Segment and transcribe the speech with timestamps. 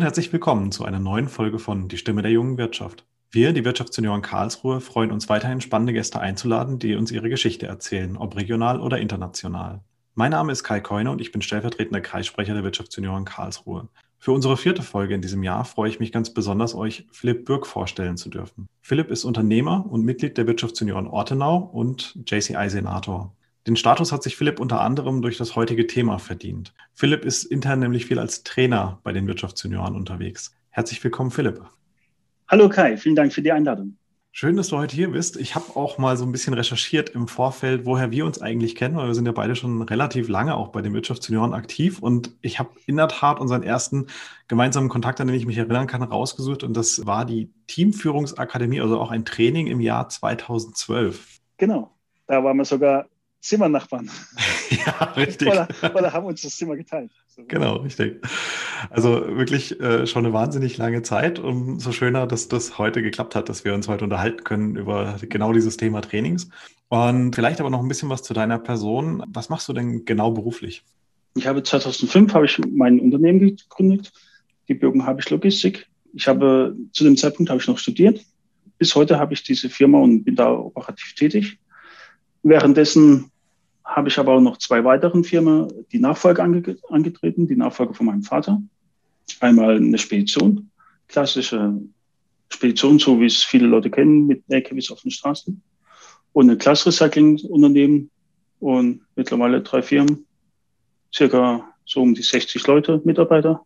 [0.00, 3.04] Und herzlich willkommen zu einer neuen Folge von Die Stimme der jungen Wirtschaft.
[3.30, 8.16] Wir, die Wirtschaftsjunioren Karlsruhe, freuen uns weiterhin spannende Gäste einzuladen, die uns ihre Geschichte erzählen,
[8.16, 9.82] ob regional oder international.
[10.14, 13.90] Mein Name ist Kai Keune und ich bin stellvertretender Kreissprecher der Wirtschaftsjunioren Karlsruhe.
[14.18, 17.66] Für unsere vierte Folge in diesem Jahr freue ich mich ganz besonders, euch Philipp Bürg
[17.66, 18.70] vorstellen zu dürfen.
[18.80, 23.36] Philipp ist Unternehmer und Mitglied der Wirtschaftsjunioren Ortenau und JCI-Senator.
[23.66, 26.72] Den Status hat sich Philipp unter anderem durch das heutige Thema verdient.
[26.94, 30.56] Philipp ist intern nämlich viel als Trainer bei den Wirtschaftsjunioren unterwegs.
[30.70, 31.60] Herzlich willkommen, Philipp.
[32.48, 33.96] Hallo Kai, vielen Dank für die Einladung.
[34.32, 35.36] Schön, dass du heute hier bist.
[35.36, 38.96] Ich habe auch mal so ein bisschen recherchiert im Vorfeld, woher wir uns eigentlich kennen,
[38.96, 42.58] weil wir sind ja beide schon relativ lange auch bei den Wirtschaftsjunioren aktiv und ich
[42.58, 44.06] habe in der Tat unseren ersten
[44.48, 49.00] gemeinsamen Kontakt, an den ich mich erinnern kann, rausgesucht und das war die Teamführungsakademie, also
[49.00, 51.40] auch ein Training im Jahr 2012.
[51.58, 51.90] Genau,
[52.26, 53.09] da waren wir sogar
[53.40, 54.10] Zimmernachbarn.
[54.70, 55.48] ja, richtig.
[55.48, 57.10] oder, oder, haben uns das Zimmer geteilt.
[57.28, 57.44] So.
[57.46, 58.22] Genau, richtig.
[58.90, 61.38] Also wirklich äh, schon eine wahnsinnig lange Zeit.
[61.38, 65.52] Umso schöner, dass das heute geklappt hat, dass wir uns heute unterhalten können über genau
[65.52, 66.50] dieses Thema Trainings.
[66.88, 69.22] Und vielleicht aber noch ein bisschen was zu deiner Person.
[69.28, 70.82] Was machst du denn genau beruflich?
[71.34, 74.12] Ich habe 2005 habe ich mein Unternehmen gegründet,
[74.68, 75.86] die Bürgen Habisch Logistik.
[76.12, 78.20] Ich habe zu dem Zeitpunkt habe ich noch studiert.
[78.78, 81.58] Bis heute habe ich diese Firma und bin da operativ tätig.
[82.42, 83.30] Währenddessen
[83.84, 88.06] habe ich aber auch noch zwei weiteren Firmen die Nachfolge ange angetreten, die Nachfolge von
[88.06, 88.62] meinem Vater.
[89.40, 90.70] Einmal eine Spedition,
[91.08, 91.80] klassische
[92.48, 95.62] Spedition, so wie es viele Leute kennen, mit LKWs auf den Straßen.
[96.32, 98.10] Und ein Glasrecycling-Unternehmen
[98.60, 100.26] und mittlerweile drei Firmen,
[101.12, 103.64] circa so um die 60 Leute, Mitarbeiter.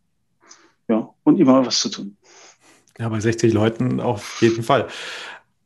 [0.88, 2.16] Ja, und immer was zu tun.
[2.98, 4.86] Ja, bei 60 Leuten auf jeden Fall.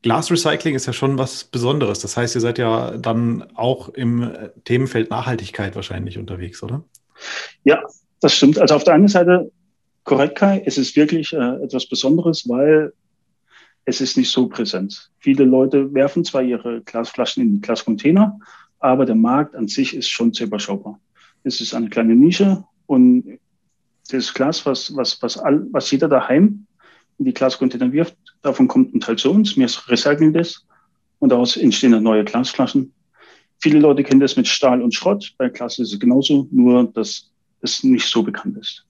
[0.03, 1.99] Glasrecycling ist ja schon was Besonderes.
[2.01, 4.31] Das heißt, ihr seid ja dann auch im
[4.65, 6.85] Themenfeld Nachhaltigkeit wahrscheinlich unterwegs, oder?
[7.65, 7.83] Ja,
[8.21, 8.59] das stimmt.
[8.59, 9.51] Also auf der einen Seite
[10.05, 12.93] korrekt, Kai, es ist wirklich äh, etwas Besonderes, weil
[13.85, 15.11] es ist nicht so präsent.
[15.19, 18.39] Viele Leute werfen zwar ihre Glasflaschen in die Glascontainer,
[18.79, 21.01] aber der Markt an sich ist schon sehr überschaubar.
[21.43, 23.39] Es ist eine kleine Nische und
[24.11, 26.67] das Glas, was, was, was, all, was jeder daheim
[27.19, 30.65] in die Glascontainer wirft, davon kommt ein Teil zu uns, wir recyceln das
[31.19, 32.93] und daraus entstehen dann neue Glasflaschen.
[33.61, 37.31] Viele Leute kennen das mit Stahl und Schrott, bei Glas ist es genauso, nur dass
[37.61, 38.85] es nicht so bekannt ist.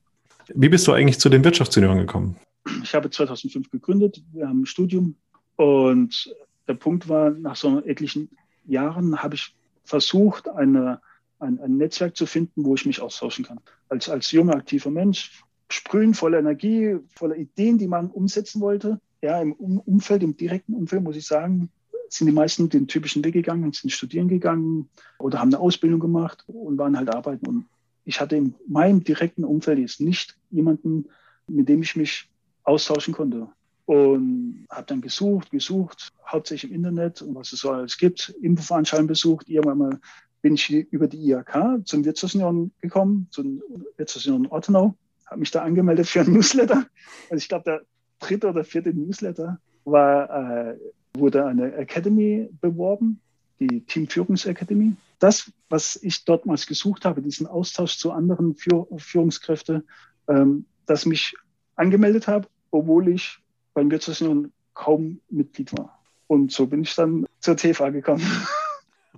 [0.54, 2.36] Wie bist du eigentlich zu den Wirtschaftsjunioren gekommen?
[2.82, 5.14] Ich habe 2005 gegründet, wir haben ein Studium
[5.56, 6.34] und
[6.66, 8.28] der Punkt war, nach so etlichen
[8.66, 9.54] Jahren habe ich
[9.84, 11.00] versucht, eine,
[11.38, 13.60] ein, ein Netzwerk zu finden, wo ich mich austauschen kann.
[13.88, 19.00] Als, als junger, aktiver Mensch sprühen voller Energie, voller Ideen, die man umsetzen wollte.
[19.22, 21.70] Ja, im Umfeld, im direkten Umfeld, muss ich sagen,
[22.08, 26.44] sind die meisten den typischen Weg gegangen, sind studieren gegangen oder haben eine Ausbildung gemacht
[26.46, 27.46] und waren halt arbeiten.
[27.46, 27.66] Und
[28.04, 31.06] ich hatte in meinem direkten Umfeld jetzt nicht jemanden,
[31.48, 32.30] mit dem ich mich
[32.64, 33.48] austauschen konnte.
[33.86, 39.08] Und habe dann gesucht, gesucht, hauptsächlich im Internet und was es so alles gibt, Infoveranstaltungen
[39.08, 39.48] besucht.
[39.48, 40.00] Irgendwann mal
[40.42, 43.62] bin ich über die IHK zum Wirtschaftsunion gekommen, zum
[43.96, 44.94] Wirtschaftsunion Ortenau
[45.28, 46.86] habe mich da angemeldet für ein Newsletter.
[47.30, 47.82] Also ich glaube, der
[48.18, 50.76] dritte oder vierte Newsletter war, äh,
[51.14, 53.20] wurde eine Academy beworben,
[53.60, 54.96] die Teamführungsakademie.
[55.18, 59.88] Das, was ich dort mal gesucht habe, diesen Austausch zu anderen Führ Führungskräften,
[60.28, 61.34] ähm, das mich
[61.74, 63.38] angemeldet habe, obwohl ich
[63.74, 65.98] beim Wirtschaftsunion kaum Mitglied war.
[66.26, 68.22] Und so bin ich dann zur TVA gekommen.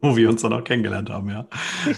[0.03, 1.47] wo wir uns dann auch kennengelernt haben, ja.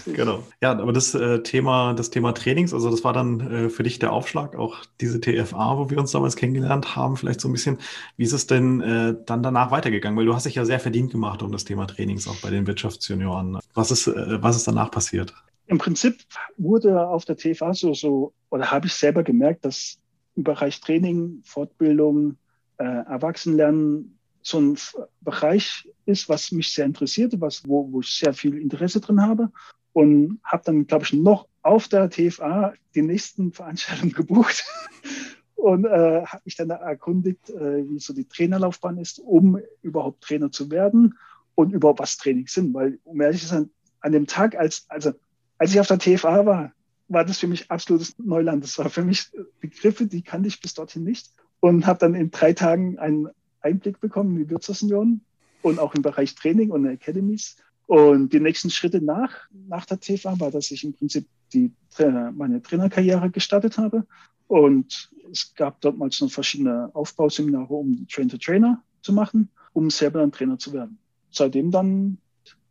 [0.05, 0.43] genau.
[0.61, 3.99] Ja, aber das äh, Thema, das Thema Trainings, also das war dann äh, für dich
[3.99, 7.77] der Aufschlag, auch diese TFA, wo wir uns damals kennengelernt haben, vielleicht so ein bisschen.
[8.17, 10.17] Wie ist es denn äh, dann danach weitergegangen?
[10.17, 12.67] Weil du hast dich ja sehr verdient gemacht um das Thema Trainings auch bei den
[12.67, 13.59] Wirtschaftsjunioren.
[13.73, 15.33] Was ist, äh, was ist danach passiert?
[15.67, 16.17] Im Prinzip
[16.57, 19.97] wurde auf der TFA so, so oder habe ich selber gemerkt, dass
[20.35, 22.37] im Bereich Training, Fortbildung,
[22.77, 24.77] äh, Erwachsenenlernen so ein
[25.21, 29.51] Bereich ist, was mich sehr interessiert, was, wo, wo ich sehr viel Interesse drin habe.
[29.93, 34.65] Und habe dann, glaube ich, noch auf der TFA die nächsten Veranstaltungen gebucht
[35.55, 40.51] und äh, habe mich dann erkundigt, äh, wie so die Trainerlaufbahn ist, um überhaupt Trainer
[40.51, 41.17] zu werden
[41.55, 42.73] und überhaupt was Trainings sind.
[42.73, 43.69] Weil, um ehrlich zu sein,
[44.01, 45.13] an dem Tag, als, also,
[45.57, 46.73] als ich auf der TFA war,
[47.07, 48.63] war das für mich absolutes Neuland.
[48.63, 49.31] Das war für mich
[49.61, 51.31] Begriffe, die kannte ich bis dorthin nicht.
[51.61, 53.29] und habe dann in drei Tagen einen
[53.63, 55.21] Einblick bekommen in die Wirtschaftsunion
[55.61, 57.57] und auch im Bereich Training und Academies.
[57.87, 59.31] Und die nächsten Schritte nach,
[59.67, 61.71] nach der TV war, dass ich im Prinzip die,
[62.33, 64.05] meine Trainerkarriere gestartet habe.
[64.47, 70.31] Und es gab dort mal noch verschiedene Aufbauseminare, um Train-to-Trainer zu machen, um selber dann
[70.31, 70.97] Trainer zu werden.
[71.31, 72.17] Seitdem dann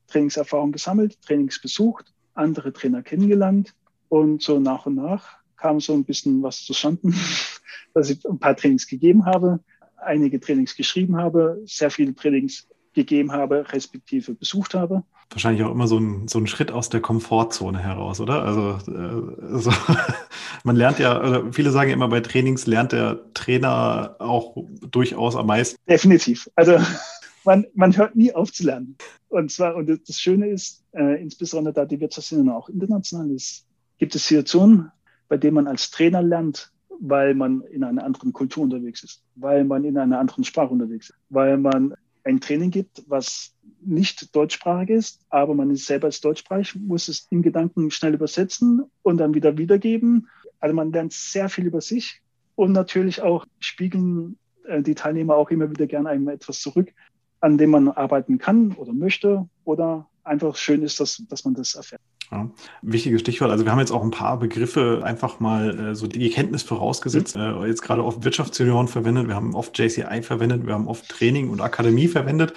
[0.08, 3.74] Trainingserfahrung gesammelt, Trainings besucht, andere Trainer kennengelernt
[4.08, 7.12] und so nach und nach kam so ein bisschen was zustande,
[7.94, 9.60] dass ich ein paar Trainings gegeben habe,
[10.04, 15.02] einige Trainings geschrieben habe, sehr viele Trainings gegeben habe, respektive besucht habe.
[15.30, 18.44] Wahrscheinlich auch immer so ein, so ein Schritt aus der Komfortzone heraus, oder?
[18.44, 19.72] Also, äh, so,
[20.64, 24.56] man lernt ja, oder viele sagen immer, bei Trainings lernt der Trainer auch
[24.90, 25.78] durchaus am meisten.
[25.88, 26.50] Definitiv.
[26.54, 26.78] Also
[27.44, 28.96] man, man hört nie auf zu lernen.
[29.28, 33.64] Und zwar, und das Schöne ist, äh, insbesondere da die Wirtschaftsszene auch international ist,
[33.98, 34.92] gibt es Situationen,
[35.28, 36.72] bei denen man als Trainer lernt,
[37.04, 41.10] weil man in einer anderen Kultur unterwegs ist, weil man in einer anderen Sprache unterwegs
[41.10, 46.20] ist, weil man ein Training gibt, was nicht deutschsprachig ist, aber man ist selber als
[46.20, 50.28] deutschsprachig, muss es in Gedanken schnell übersetzen und dann wieder wiedergeben.
[50.60, 52.22] Also man lernt sehr viel über sich
[52.54, 56.92] und natürlich auch spiegeln äh, die Teilnehmer auch immer wieder gerne einem etwas zurück,
[57.40, 61.74] an dem man arbeiten kann oder möchte oder einfach schön ist, dass, dass man das
[61.74, 62.00] erfährt.
[62.32, 62.50] Ja,
[62.80, 63.50] wichtiges Stichwort.
[63.50, 67.36] Also wir haben jetzt auch ein paar Begriffe einfach mal äh, so die Kenntnis vorausgesetzt.
[67.36, 67.42] Mhm.
[67.42, 71.50] Äh, jetzt gerade oft Wirtschaftsjunioren verwendet, wir haben oft JCI verwendet, wir haben oft Training
[71.50, 72.54] und Akademie verwendet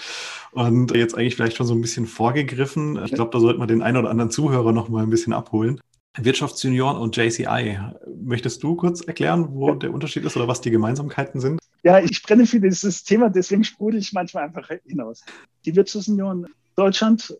[0.51, 3.03] und jetzt eigentlich vielleicht schon so ein bisschen vorgegriffen.
[3.03, 5.81] Ich glaube, da sollten wir den einen oder anderen Zuhörer noch mal ein bisschen abholen.
[6.17, 7.77] Wirtschaftsjunioren und JCI.
[8.23, 11.59] Möchtest du kurz erklären, wo der Unterschied ist oder was die Gemeinsamkeiten sind?
[11.83, 15.25] Ja, ich brenne für dieses Thema, deswegen sprudel ich manchmal einfach hinaus.
[15.65, 16.47] Die Wirtschaftsjunioren
[16.77, 17.37] Deutschland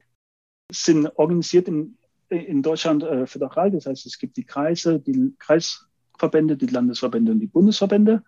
[0.70, 1.98] sind organisiert in
[2.30, 3.72] in Deutschland äh, föderal.
[3.72, 8.24] Das heißt, es gibt die Kreise, die Kreisverbände, die Landesverbände und die Bundesverbände.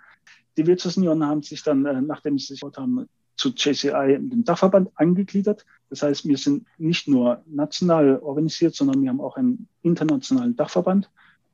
[0.57, 5.65] Die Wirtschaftsunion haben sich dann, äh, nachdem sie sich haben, zu JCI, dem Dachverband, angegliedert.
[5.89, 11.09] Das heißt, wir sind nicht nur national organisiert, sondern wir haben auch einen internationalen Dachverband,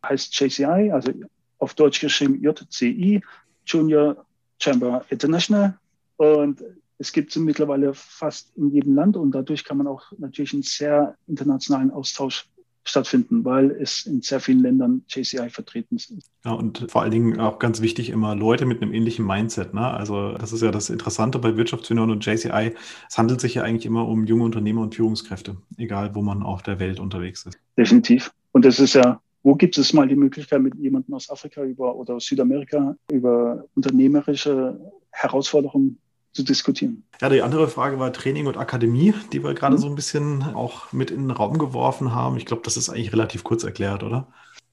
[0.06, 1.12] heißt JCI, also
[1.60, 3.22] auf Deutsch geschrieben JCI,
[3.66, 4.26] Junior
[4.60, 5.78] Chamber International.
[6.16, 6.64] Und
[7.04, 10.64] es gibt sie mittlerweile fast in jedem Land und dadurch kann man auch natürlich einen
[10.64, 12.48] sehr internationalen Austausch
[12.86, 16.14] stattfinden, weil es in sehr vielen Ländern JCI vertreten ist.
[16.46, 19.74] Ja, und vor allen Dingen auch ganz wichtig immer Leute mit einem ähnlichen Mindset.
[19.74, 19.86] Ne?
[19.86, 22.74] Also das ist ja das Interessante bei Wirtschaftsunion und JCI.
[23.10, 26.64] Es handelt sich ja eigentlich immer um junge Unternehmer und Führungskräfte, egal wo man auf
[26.64, 27.60] der Welt unterwegs ist.
[27.78, 28.32] Definitiv.
[28.54, 31.96] Und das ist ja, wo gibt es mal die Möglichkeit, mit jemandem aus Afrika über
[31.96, 34.80] oder aus Südamerika über unternehmerische
[35.12, 36.00] Herausforderungen
[36.34, 37.04] zu diskutieren.
[37.22, 39.80] Ja, die andere Frage war Training und Akademie, die wir gerade mhm.
[39.80, 42.38] so ein bisschen auch mit in den Raum geworfen haben.
[42.38, 44.28] Ich glaube, das ist eigentlich relativ kurz erklärt, oder?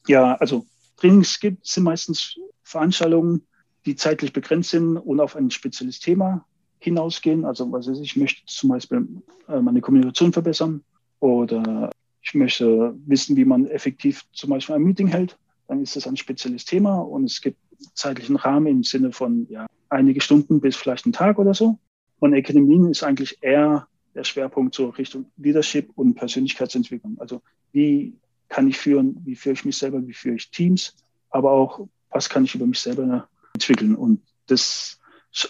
[0.09, 0.67] Ja, also
[0.97, 3.47] Trainings gibt, sind meistens Veranstaltungen,
[3.85, 6.45] die zeitlich begrenzt sind und auf ein spezielles Thema
[6.79, 7.45] hinausgehen.
[7.45, 9.07] Also was ich, ich möchte zum Beispiel
[9.49, 10.83] äh, meine Kommunikation verbessern
[11.21, 11.91] oder
[12.23, 15.37] ich möchte wissen, wie man effektiv zum Beispiel ein Meeting hält.
[15.69, 17.59] Dann ist das ein spezielles Thema und es gibt
[17.95, 21.79] zeitlichen Rahmen im Sinne von ja, einige Stunden bis vielleicht einen Tag oder so.
[22.19, 27.17] Und Akademien ist eigentlich eher der Schwerpunkt so Richtung Leadership und Persönlichkeitsentwicklung.
[27.19, 27.43] Also
[27.73, 28.15] wie
[28.49, 30.97] kann ich führen, wie führe ich mich selber, wie führe ich Teams,
[31.31, 33.95] aber auch, was kann ich über mich selber entwickeln.
[33.95, 34.99] Und das,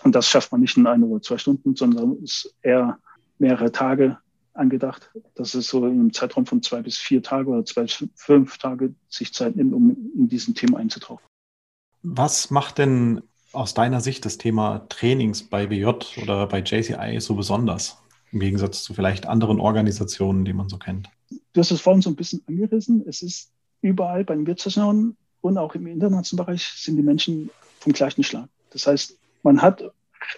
[0.04, 2.98] und das schafft man nicht in ein oder zwei Stunden, sondern ist eher
[3.38, 4.18] mehrere Tage
[4.52, 5.10] angedacht.
[5.34, 8.58] Das ist so in einem Zeitraum von zwei bis vier Tage oder zwei bis fünf
[8.58, 11.24] Tage sich Zeit nimmt, um in diesen Themen einzutauchen.
[12.02, 15.86] Was macht denn aus deiner Sicht das Thema Trainings bei BJ
[16.22, 17.98] oder bei JCI so besonders?
[18.32, 21.10] Im Gegensatz zu vielleicht anderen Organisationen, die man so kennt.
[21.52, 23.04] Du hast es vorhin so ein bisschen angerissen.
[23.06, 23.50] Es ist
[23.82, 28.48] überall bei den Wirtschaftsunionen und auch im internationalen Bereich sind die Menschen vom gleichen Schlag.
[28.70, 29.82] Das heißt, man hat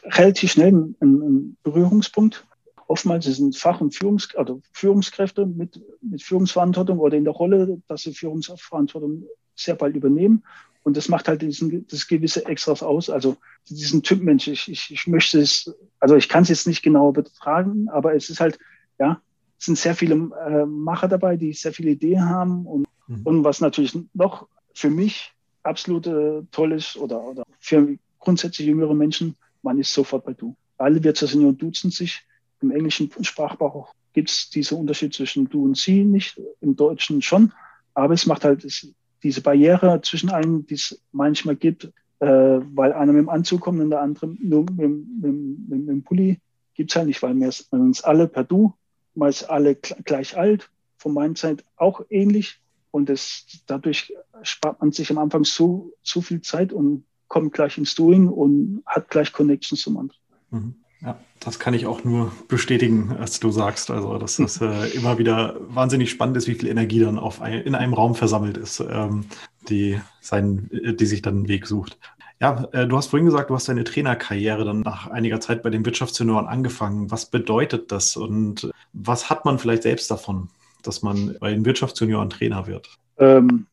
[0.05, 2.47] relativ schnell einen, einen Berührungspunkt.
[2.89, 8.03] Oftmals sind Fach- und Führungs also Führungskräfte mit, mit Führungsverantwortung oder in der Rolle, dass
[8.03, 10.43] sie Führungsverantwortung sehr bald übernehmen
[10.83, 13.09] und das macht halt diesen, das gewisse Extras aus.
[13.09, 13.37] Also
[13.69, 17.13] diesen Typ Mensch, ich, ich, ich möchte es, also ich kann es jetzt nicht genau
[17.13, 18.59] betragen, aber es ist halt,
[18.99, 19.21] ja,
[19.59, 23.23] es sind sehr viele äh, Macher dabei, die sehr viele Ideen haben und, mhm.
[23.23, 28.95] und was natürlich noch für mich absolut äh, toll ist oder, oder für grundsätzlich jüngere
[28.95, 30.57] Menschen, man ist sofort bei du.
[30.79, 32.23] Alle Wirtschaftssenioren duzen sich.
[32.61, 37.53] Im englischen Sprachgebrauch gibt es diesen Unterschied zwischen du und sie nicht, im Deutschen schon.
[37.95, 38.89] Aber es macht halt, es
[39.23, 41.85] diese Barriere zwischen einem, die es manchmal gibt,
[42.21, 45.89] äh, weil einer mit dem Anzug kommt und der andere nur mit, mit, mit, mit
[45.89, 46.41] dem Pulli,
[46.75, 48.75] gibt es halt nicht, weil wir uns alle per Du,
[49.15, 52.61] meist alle gleich alt, von meiner Zeit auch ähnlich.
[52.91, 54.13] Und das, dadurch
[54.43, 58.83] spart man sich am Anfang so, so viel Zeit und kommt gleich ins Doing und
[58.87, 60.21] hat gleich Connections zum anderen.
[60.51, 60.75] Mhm.
[61.05, 63.91] Ja, das kann ich auch nur bestätigen, als du sagst.
[63.91, 67.63] Also, dass das äh, immer wieder wahnsinnig spannend ist, wie viel Energie dann auf ein,
[67.63, 69.25] in einem Raum versammelt ist, ähm,
[69.69, 71.99] die, sein, die sich dann einen Weg sucht.
[72.41, 75.71] Ja, äh, du hast vorhin gesagt, du hast deine Trainerkarriere dann nach einiger Zeit bei
[75.71, 77.11] den Wirtschaftssenioren angefangen.
[77.11, 80.49] Was bedeutet das und was hat man vielleicht selbst davon,
[80.83, 82.89] dass man bei den Wirtschaftssenioren Trainer wird?
[83.19, 83.67] Ähm,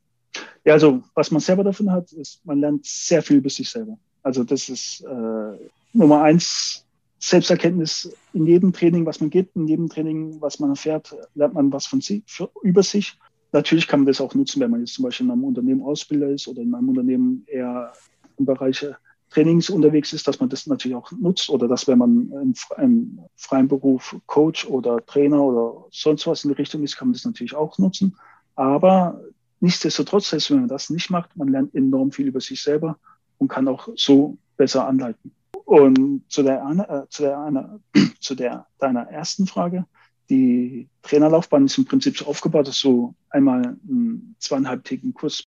[0.65, 3.98] ja, also was man selber davon hat, ist, man lernt sehr viel über sich selber.
[4.21, 6.86] Also das ist äh, Nummer eins
[7.19, 11.71] Selbsterkenntnis in jedem Training, was man gibt, in jedem Training, was man erfährt, lernt man
[11.71, 13.17] was von sich, für, über sich.
[13.51, 16.29] Natürlich kann man das auch nutzen, wenn man jetzt zum Beispiel in einem Unternehmen Ausbilder
[16.29, 17.91] ist oder in einem Unternehmen eher
[18.38, 18.85] im Bereich
[19.29, 23.19] Trainings unterwegs ist, dass man das natürlich auch nutzt oder dass, wenn man im, im
[23.35, 27.25] freien Beruf Coach oder Trainer oder sonst was in die Richtung ist, kann man das
[27.25, 28.15] natürlich auch nutzen.
[28.55, 29.21] Aber
[29.59, 32.97] nichtsdestotrotz, selbst wenn man das nicht macht, man lernt enorm viel über sich selber
[33.38, 35.31] und kann auch so besser anleiten.
[35.69, 37.79] Und zu der, äh, zu der, eine,
[38.19, 39.85] zu der deiner ersten Frage,
[40.27, 45.43] die Trainerlaufbahn ist im Prinzip so aufgebaut, dass so einmal einen zweieinhalbtägigen Kurs.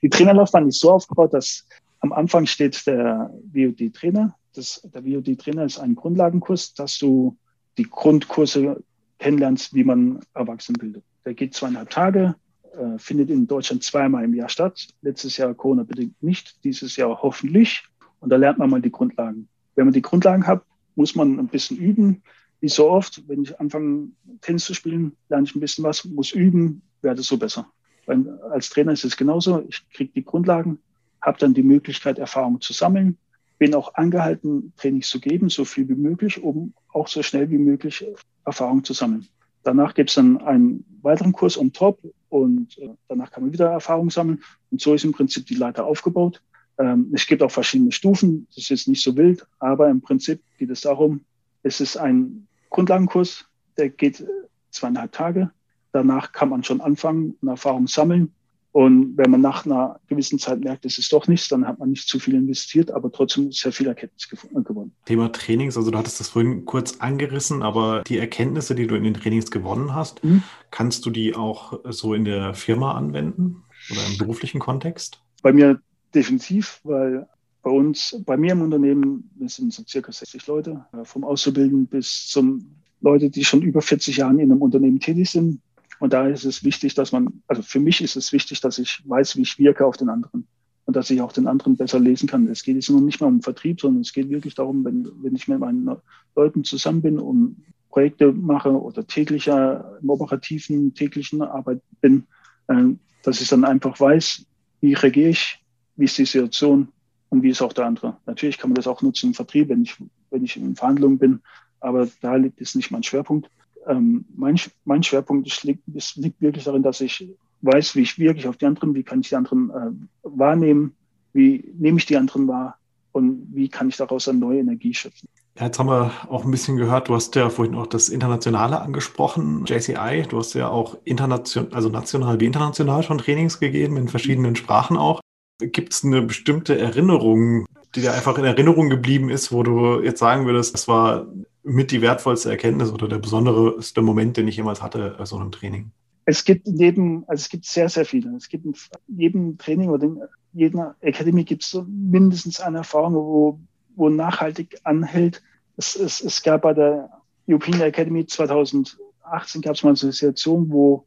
[0.00, 1.66] Die Trainerlaufbahn ist so aufgebaut, dass
[2.00, 4.34] am Anfang steht der VOD-Trainer.
[4.56, 7.36] Der VOD-Trainer ist ein Grundlagenkurs, dass du
[7.76, 8.82] die Grundkurse
[9.18, 11.04] kennenlernst, wie man Erwachsenen bildet.
[11.26, 12.34] Der geht zweieinhalb Tage,
[12.72, 14.88] äh, findet in Deutschland zweimal im Jahr statt.
[15.02, 17.84] Letztes Jahr Corona-bedingt nicht, dieses Jahr hoffentlich.
[18.20, 19.50] Und da lernt man mal die Grundlagen.
[19.76, 20.64] Wenn man die Grundlagen hat,
[20.96, 22.22] muss man ein bisschen üben.
[22.60, 24.08] Wie so oft, wenn ich anfange,
[24.40, 27.66] Tennis zu spielen, lerne ich ein bisschen was, muss üben, werde so besser.
[28.06, 29.64] Weil als Trainer ist es genauso.
[29.68, 30.78] Ich kriege die Grundlagen,
[31.20, 33.18] habe dann die Möglichkeit, Erfahrung zu sammeln,
[33.58, 37.58] bin auch angehalten, Trainings zu geben, so viel wie möglich, um auch so schnell wie
[37.58, 38.06] möglich
[38.44, 39.26] Erfahrung zu sammeln.
[39.62, 43.70] Danach gibt es dann einen weiteren Kurs on top und äh, danach kann man wieder
[43.70, 44.42] Erfahrung sammeln.
[44.70, 46.40] Und so ist im Prinzip die Leiter aufgebaut.
[46.78, 50.42] Ähm, es gibt auch verschiedene Stufen, das ist jetzt nicht so wild, aber im Prinzip
[50.58, 51.20] geht es darum,
[51.62, 54.24] es ist ein Grundlagenkurs, der geht
[54.70, 55.50] zweieinhalb Tage.
[55.92, 58.32] Danach kann man schon anfangen und Erfahrung sammeln.
[58.72, 61.88] Und wenn man nach einer gewissen Zeit merkt, es ist doch nichts, dann hat man
[61.88, 64.92] nicht zu viel investiert, aber trotzdem sehr viel Erkenntnis gewonnen.
[65.06, 69.04] Thema Trainings, also du hattest das vorhin kurz angerissen, aber die Erkenntnisse, die du in
[69.04, 70.42] den Trainings gewonnen hast, mhm.
[70.70, 75.22] kannst du die auch so in der Firma anwenden oder im beruflichen Kontext?
[75.40, 75.80] Bei mir
[76.16, 77.28] definitiv, weil
[77.62, 81.86] bei uns, bei mir im Unternehmen, wir sind so circa 60 Leute, äh, vom Auszubildenden
[81.86, 85.60] bis zum Leute, die schon über 40 Jahre in einem Unternehmen tätig sind.
[85.98, 89.02] Und da ist es wichtig, dass man, also für mich ist es wichtig, dass ich
[89.04, 90.46] weiß, wie ich wirke auf den anderen
[90.84, 92.48] und dass ich auch den anderen besser lesen kann.
[92.48, 95.34] Es geht jetzt noch nicht mal um Vertrieb, sondern es geht wirklich darum, wenn, wenn
[95.34, 95.90] ich mit meinen
[96.34, 97.56] Leuten zusammen bin und
[97.90, 102.26] Projekte mache oder täglicher im operativen, täglichen Arbeit bin,
[102.68, 102.84] äh,
[103.22, 104.44] dass ich dann einfach weiß,
[104.80, 105.60] wie reagiere ich,
[105.96, 106.88] wie ist die Situation
[107.28, 108.16] und wie ist auch der andere.
[108.26, 109.96] Natürlich kann man das auch nutzen im Vertrieb, wenn ich,
[110.30, 111.40] wenn ich in Verhandlungen bin,
[111.80, 113.50] aber da liegt es nicht mein Schwerpunkt.
[113.86, 117.28] Ähm, mein, mein Schwerpunkt ist, liegt, ist, liegt wirklich darin, dass ich
[117.62, 119.90] weiß, wie ich wirklich auf die anderen, wie kann ich die anderen äh,
[120.22, 120.94] wahrnehmen,
[121.32, 122.78] wie nehme ich die anderen wahr
[123.12, 125.28] und wie kann ich daraus eine neue Energie schöpfen.
[125.58, 128.78] Ja, jetzt haben wir auch ein bisschen gehört, du hast ja vorhin auch das Internationale
[128.80, 130.26] angesprochen, JCI.
[130.28, 134.98] Du hast ja auch international, also national wie international schon Trainings gegeben, in verschiedenen Sprachen
[134.98, 135.20] auch.
[135.58, 140.18] Gibt es eine bestimmte Erinnerung, die dir einfach in Erinnerung geblieben ist, wo du jetzt
[140.18, 141.26] sagen würdest, das war
[141.62, 145.90] mit die wertvollste Erkenntnis oder der besonderste Moment, den ich jemals hatte so einem Training?
[146.26, 148.36] Es gibt jedem, also es gibt sehr, sehr viele.
[148.36, 148.74] Es gibt in
[149.08, 150.20] jedem Training oder in
[150.52, 153.60] jeder Academy gibt es so mindestens eine Erfahrung, wo,
[153.94, 155.42] wo nachhaltig anhält.
[155.76, 157.10] Es, es, es gab bei der
[157.48, 161.06] European Academy 2018 gab es mal eine Situation, wo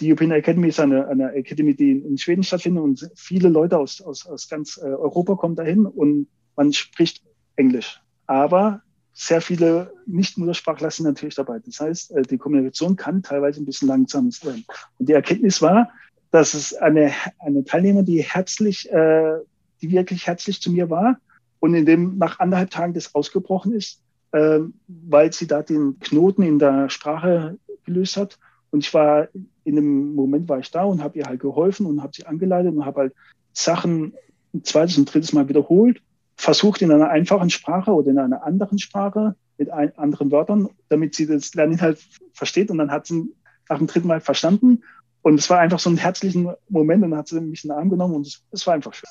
[0.00, 4.00] die European Academy ist eine, eine Academy, die in Schweden stattfindet und viele Leute aus,
[4.00, 7.22] aus, aus ganz äh, Europa kommen dahin und man spricht
[7.56, 8.00] Englisch.
[8.26, 11.58] Aber sehr viele Nicht-Muttersprachler sind natürlich dabei.
[11.64, 14.64] Das heißt, äh, die Kommunikation kann teilweise ein bisschen langsam sein.
[14.98, 15.90] Und die Erkenntnis war,
[16.30, 19.38] dass es eine, eine Teilnehmer, die herzlich, äh,
[19.82, 21.18] die wirklich herzlich zu mir war
[21.58, 24.00] und in dem nach anderthalb Tagen das ausgebrochen ist,
[24.32, 28.38] äh, weil sie da den Knoten in der Sprache gelöst hat.
[28.70, 29.28] Und ich war
[29.64, 32.74] in dem Moment war ich da und habe ihr halt geholfen und habe sie angeleitet
[32.74, 33.14] und habe halt
[33.52, 34.14] Sachen
[34.54, 36.02] ein zweites und drittes Mal wiederholt,
[36.36, 41.14] versucht in einer einfachen Sprache oder in einer anderen Sprache mit ein, anderen Wörtern, damit
[41.14, 41.98] sie das Lerninhalt
[42.32, 42.70] versteht.
[42.70, 43.32] Und dann hat sie
[43.68, 44.82] nach dem dritten Mal verstanden.
[45.22, 47.76] Und es war einfach so ein herzlichen Moment und dann hat sie mich in den
[47.76, 49.08] Arm genommen und es, es war einfach schön.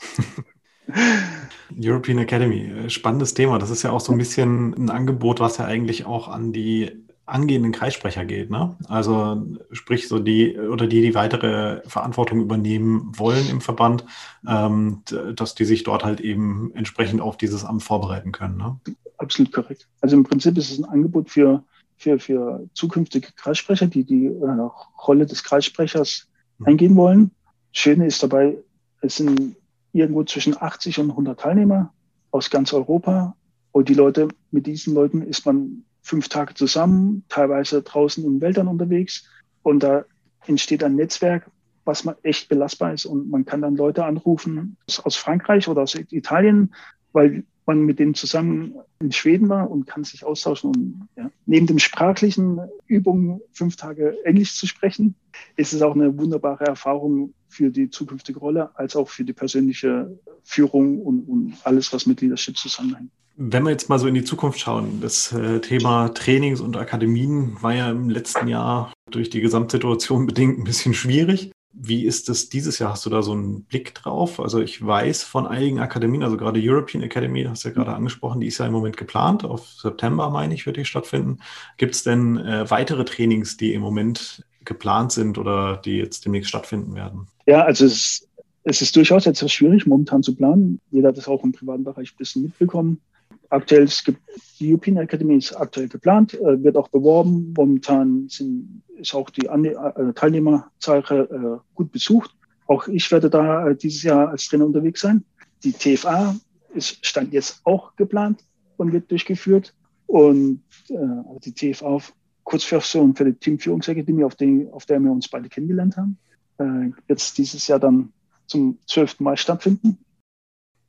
[1.79, 3.59] European Academy, spannendes Thema.
[3.59, 7.05] Das ist ja auch so ein bisschen ein Angebot, was ja eigentlich auch an die
[7.29, 8.75] angehenden Kreissprecher geht, ne?
[8.87, 14.05] Also sprich so die oder die, die weitere Verantwortung übernehmen wollen im Verband,
[14.47, 15.03] ähm,
[15.35, 18.57] dass die sich dort halt eben entsprechend auf dieses Amt vorbereiten können.
[18.57, 18.79] Ne?
[19.17, 19.87] Absolut korrekt.
[20.01, 21.63] Also im Prinzip ist es ein Angebot für,
[21.97, 24.69] für, für zukünftige Kreissprecher, die die äh,
[25.07, 26.65] Rolle des Kreissprechers mhm.
[26.67, 27.31] eingehen wollen.
[27.71, 28.57] Schöne ist dabei,
[29.01, 29.55] es sind
[29.93, 31.93] irgendwo zwischen 80 und 100 Teilnehmer
[32.31, 33.35] aus ganz Europa.
[33.71, 38.67] Und die Leute, mit diesen Leuten ist man fünf Tage zusammen, teilweise draußen in Wäldern
[38.67, 39.29] unterwegs.
[39.61, 40.05] Und da
[40.47, 41.51] entsteht ein Netzwerk,
[41.85, 43.05] was man echt belastbar ist.
[43.05, 46.73] Und man kann dann Leute anrufen aus Frankreich oder aus Italien,
[47.13, 50.71] weil man mit denen zusammen in Schweden war und kann sich austauschen.
[50.71, 55.13] Und ja, neben dem sprachlichen Übungen fünf Tage Englisch zu sprechen,
[55.57, 60.17] ist es auch eine wunderbare Erfahrung für die zukünftige Rolle, als auch für die persönliche
[60.43, 63.11] Führung und, und alles, was mit Leadership zusammenhängt.
[63.35, 67.57] Wenn wir jetzt mal so in die Zukunft schauen, das äh, Thema Trainings und Akademien
[67.61, 71.51] war ja im letzten Jahr durch die Gesamtsituation bedingt ein bisschen schwierig.
[71.71, 72.91] Wie ist das dieses Jahr?
[72.91, 74.39] Hast du da so einen Blick drauf?
[74.39, 78.41] Also ich weiß von einigen Akademien, also gerade European Academy, hast du ja gerade angesprochen,
[78.41, 79.45] die ist ja im Moment geplant.
[79.45, 81.39] Auf September, meine ich, wird die stattfinden.
[81.77, 86.49] Gibt es denn äh, weitere Trainings, die im Moment geplant sind oder die jetzt demnächst
[86.49, 87.27] stattfinden werden?
[87.45, 88.27] Ja, also es,
[88.63, 90.79] es ist durchaus etwas schwierig, momentan zu planen.
[90.91, 92.99] Jeder hat das auch im privaten Bereich ein bisschen mitbekommen.
[93.49, 94.21] Aktuell es gibt
[94.59, 97.53] die European Academy ist aktuell geplant, äh, wird auch beworben.
[97.55, 102.35] Momentan sind, ist auch die Ane äh, Teilnehmerzahl äh, gut besucht.
[102.67, 105.23] Auch ich werde da äh, dieses Jahr als Trainer unterwegs sein.
[105.63, 106.35] Die TFA
[106.73, 108.43] ist stand jetzt auch geplant
[108.77, 109.73] und wird durchgeführt.
[110.05, 111.99] Und äh, die TFA
[112.43, 116.17] Kurzversion für die Teamführungsakademie, auf, den, auf der wir uns beide kennengelernt haben,
[116.57, 118.11] äh, wird dieses Jahr dann
[118.47, 119.19] zum 12.
[119.19, 119.99] Mai stattfinden.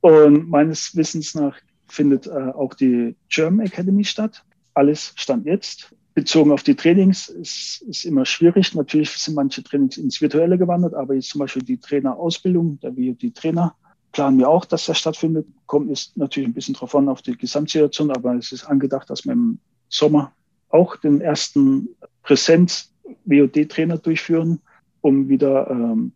[0.01, 1.59] Und meines Wissens nach
[1.91, 4.43] findet äh, auch die German Academy statt.
[4.73, 5.93] Alles stand jetzt.
[6.13, 8.75] Bezogen auf die Trainings ist, ist immer schwierig.
[8.75, 13.13] Natürlich sind manche Trainings ins Virtuelle gewandert, aber jetzt zum Beispiel die Trainerausbildung, da wir
[13.13, 13.75] die Trainer
[14.11, 15.47] planen wir auch, dass das stattfindet.
[15.67, 19.25] Kommt ist natürlich ein bisschen drauf an auf die Gesamtsituation, aber es ist angedacht, dass
[19.25, 20.33] wir im Sommer
[20.69, 21.89] auch den ersten
[22.23, 24.59] Präsenz-WOD-Trainer durchführen,
[25.01, 26.11] um wieder ähm,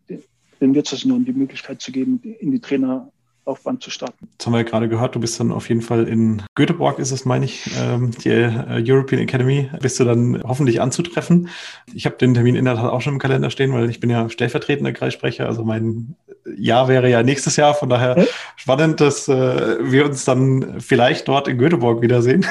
[0.62, 3.12] den Wirtschaftsunion die Möglichkeit zu geben, in die Trainer
[3.46, 4.28] Laufbahn zu starten.
[4.32, 7.12] Jetzt haben wir ja gerade gehört, du bist dann auf jeden Fall in Göteborg, ist
[7.12, 11.50] es, meine ich, ähm, die äh, European Academy, bist du dann hoffentlich anzutreffen.
[11.94, 14.10] Ich habe den Termin in der Tat auch schon im Kalender stehen, weil ich bin
[14.10, 16.16] ja stellvertretender Kreissprecher, also mein
[16.58, 18.26] Jahr wäre ja nächstes Jahr, von daher ja.
[18.56, 22.46] spannend, dass äh, wir uns dann vielleicht dort in Göteborg wiedersehen.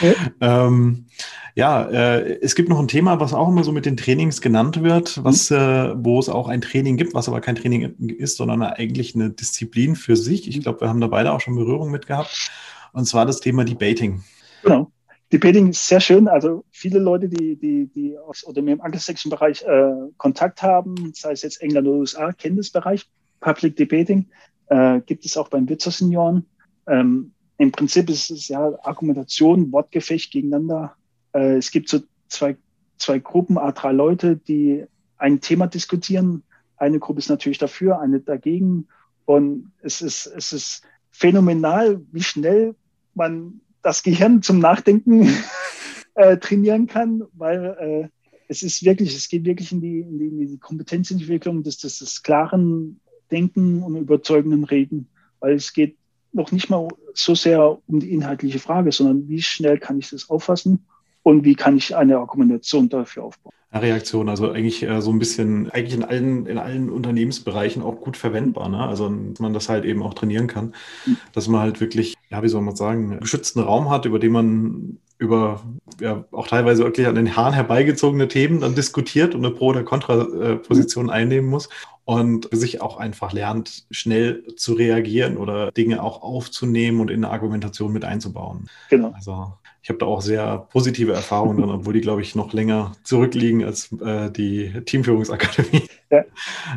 [0.00, 0.12] Ja.
[0.66, 1.06] ähm,
[1.56, 4.82] ja, äh, es gibt noch ein Thema, was auch immer so mit den Trainings genannt
[4.82, 5.56] wird, was, mhm.
[5.56, 9.30] äh, wo es auch ein Training gibt, was aber kein Training ist, sondern eigentlich eine
[9.30, 10.48] Disziplin für sich.
[10.48, 12.50] Ich glaube, wir haben da beide auch schon Berührung mit gehabt.
[12.92, 14.22] Und zwar das Thema Debating.
[14.62, 14.90] Genau.
[15.32, 16.28] Debating ist sehr schön.
[16.28, 21.32] Also viele Leute, die, die, die aus oder im angelsächsischen Bereich äh, Kontakt haben, sei
[21.32, 23.08] es jetzt England oder USA, kennen das Bereich.
[23.40, 24.26] Public Debating
[24.68, 26.46] äh, gibt es auch beim Witzer-Senioren.
[26.88, 30.94] Ähm, Im Prinzip ist es ja Argumentation, Wortgefecht gegeneinander
[31.34, 32.56] äh, es gibt so zwei,
[32.96, 34.84] zwei Gruppen, a drei Leute, die
[35.18, 36.42] ein Thema diskutieren.
[36.76, 38.88] Eine Gruppe ist natürlich dafür, eine dagegen.
[39.26, 42.74] Und es ist, es ist phänomenal, wie schnell
[43.14, 45.28] man das Gehirn zum Nachdenken
[46.14, 48.08] äh, trainieren kann, weil äh,
[48.48, 51.98] es ist wirklich, es geht wirklich in die, in die, in die Kompetenzentwicklung des, des,
[51.98, 55.08] des klaren Denken und überzeugenden Reden,
[55.40, 55.96] weil es geht
[56.32, 60.28] noch nicht mal so sehr um die inhaltliche Frage, sondern wie schnell kann ich das
[60.28, 60.84] auffassen
[61.24, 63.52] und wie kann ich eine Argumentation dafür aufbauen.
[63.72, 68.16] Reaktion, also eigentlich äh, so ein bisschen, eigentlich in allen, in allen Unternehmensbereichen auch gut
[68.16, 68.68] verwendbar.
[68.68, 68.78] Ne?
[68.78, 70.74] Also, dass man das halt eben auch trainieren kann,
[71.06, 71.16] mhm.
[71.32, 74.30] dass man halt wirklich, ja, wie soll man sagen, einen geschützten Raum hat, über den
[74.30, 75.62] man über
[76.00, 79.82] ja, auch teilweise wirklich an den Haaren herbeigezogene Themen dann diskutiert und eine Pro- oder
[79.82, 81.10] Kontraposition mhm.
[81.10, 81.68] einnehmen muss
[82.04, 87.32] und sich auch einfach lernt, schnell zu reagieren oder Dinge auch aufzunehmen und in eine
[87.32, 88.68] Argumentation mit einzubauen.
[88.90, 89.12] Genau.
[89.14, 92.92] Also ich habe da auch sehr positive Erfahrungen drin, obwohl die, glaube ich, noch länger
[93.04, 95.88] zurückliegen als äh, die Teamführungsakademie.
[96.10, 96.24] Ja.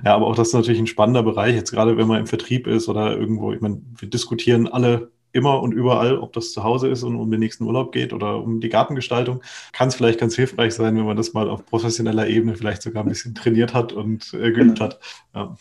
[0.03, 2.65] ja, aber auch das ist natürlich ein spannender Bereich, jetzt gerade wenn man im Vertrieb
[2.65, 6.89] ist oder irgendwo, ich meine, wir diskutieren alle immer und überall, ob das zu Hause
[6.89, 10.35] ist und um den nächsten Urlaub geht oder um die Gartengestaltung, kann es vielleicht ganz
[10.35, 13.93] hilfreich sein, wenn man das mal auf professioneller Ebene vielleicht sogar ein bisschen trainiert hat
[13.93, 14.81] und äh, geübt genau.
[14.81, 14.99] hat.
[15.33, 15.55] Ja.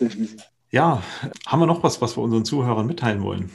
[0.71, 1.03] ja,
[1.47, 3.51] haben wir noch was, was wir unseren Zuhörern mitteilen wollen?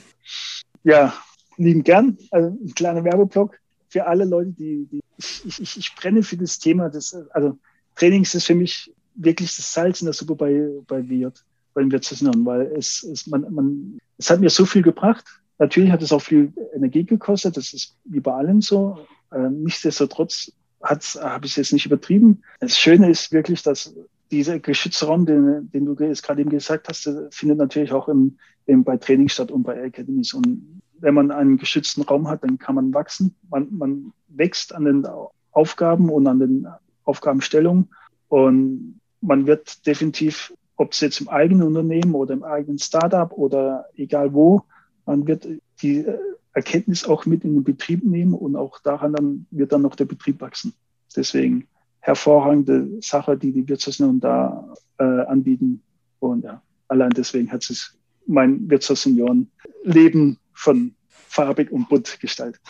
[0.84, 1.14] Ja,
[1.58, 2.18] lieben gern.
[2.32, 6.60] Also ein kleiner Werbeblock für alle Leute, die, die ich, ich, ich brenne für das
[6.60, 6.90] Thema.
[6.90, 7.58] Das, also
[7.96, 12.46] Trainings ist für mich wirklich das Salz in der Suppe bei, bei Wirt, beim Wirtshausen,
[12.46, 15.26] weil es, es, man, man, es hat mir so viel gebracht.
[15.62, 18.98] Natürlich hat es auch viel Energie gekostet, das ist wie bei allen so.
[19.32, 22.42] Äh, nichtsdestotrotz habe ich jetzt nicht übertrieben.
[22.60, 23.96] Das Schöne ist wirklich, dass
[24.32, 28.40] dieser geschützte Raum, den, den du jetzt gerade eben gesagt hast, findet natürlich auch im,
[28.66, 30.34] im, bei Training statt und bei Academies.
[30.34, 33.36] Und wenn man einen geschützten Raum hat, dann kann man wachsen.
[33.52, 35.06] Man, man wächst an den
[35.52, 36.68] Aufgaben und an den
[37.04, 37.90] Aufgabenstellungen.
[38.30, 43.86] Und man wird definitiv, ob es jetzt im eigenen Unternehmen oder im eigenen Startup oder
[43.96, 44.64] egal wo,
[45.06, 45.48] man wird
[45.82, 46.06] die
[46.54, 50.06] Erkenntnis auch mit in den Betrieb nehmen und auch daran dann wird dann noch der
[50.06, 50.74] Betrieb wachsen.
[51.16, 51.68] Deswegen
[52.00, 55.82] hervorragende Sache, die die Wirtschaftsunion da äh, anbieten.
[56.20, 62.62] Und ja, allein deswegen hat es mein Wirtschaftsunion-Leben von farbig und bunt gestaltet.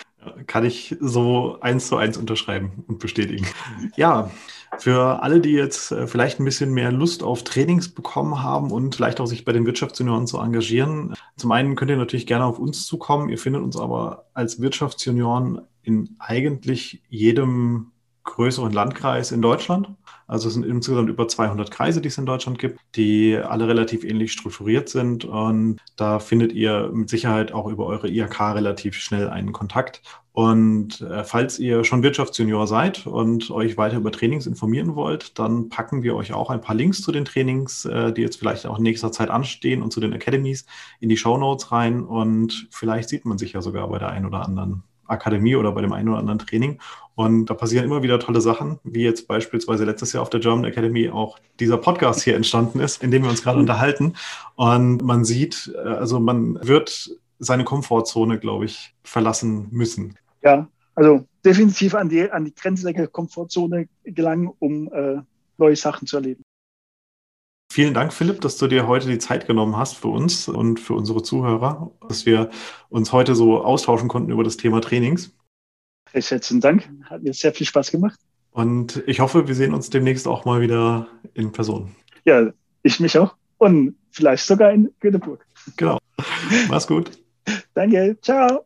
[0.45, 3.47] Kann ich so eins zu eins unterschreiben und bestätigen.
[3.95, 4.29] Ja,
[4.77, 8.95] für alle, die jetzt äh, vielleicht ein bisschen mehr Lust auf Trainings bekommen haben und
[8.95, 12.59] vielleicht auch sich bei den Wirtschaftsjunioren zu engagieren, zum einen könnt ihr natürlich gerne auf
[12.59, 13.29] uns zukommen.
[13.29, 17.91] Ihr findet uns aber als Wirtschaftsjunioren in eigentlich jedem
[18.23, 19.89] größeren Landkreis in Deutschland.
[20.27, 24.03] Also es sind insgesamt über 200 Kreise, die es in Deutschland gibt, die alle relativ
[24.03, 25.25] ähnlich strukturiert sind.
[25.25, 30.01] Und da findet ihr mit Sicherheit auch über eure IHK relativ schnell einen Kontakt.
[30.33, 35.67] Und äh, falls ihr schon Wirtschaftsjunior seid und euch weiter über Trainings informieren wollt, dann
[35.67, 38.77] packen wir euch auch ein paar Links zu den Trainings, äh, die jetzt vielleicht auch
[38.77, 40.65] in nächster Zeit anstehen und zu den Academies
[41.01, 42.01] in die Show Notes rein.
[42.03, 45.81] Und vielleicht sieht man sich ja sogar bei der einen oder anderen Akademie oder bei
[45.81, 46.79] dem einen oder anderen Training.
[47.15, 50.63] Und da passieren immer wieder tolle Sachen, wie jetzt beispielsweise letztes Jahr auf der German
[50.63, 54.13] Academy auch dieser Podcast hier entstanden ist, in dem wir uns gerade unterhalten.
[54.55, 60.15] Und man sieht, äh, also man wird seine Komfortzone, glaube ich, verlassen müssen.
[60.43, 65.21] Ja, also definitiv an die, an die Grenze der Komfortzone gelangen, um äh,
[65.57, 66.43] neue Sachen zu erleben.
[67.71, 70.93] Vielen Dank, Philipp, dass du dir heute die Zeit genommen hast für uns und für
[70.93, 72.49] unsere Zuhörer, dass wir
[72.89, 75.33] uns heute so austauschen konnten über das Thema Trainings.
[76.13, 76.89] Recht herzlichen Dank.
[77.05, 78.19] Hat mir sehr viel Spaß gemacht.
[78.51, 81.95] Und ich hoffe, wir sehen uns demnächst auch mal wieder in Person.
[82.25, 82.51] Ja,
[82.83, 83.35] ich mich auch.
[83.57, 85.45] Und vielleicht sogar in Göteborg.
[85.77, 85.97] Genau.
[86.67, 87.11] Mach's gut.
[87.73, 88.17] Danke.
[88.21, 88.65] Ciao.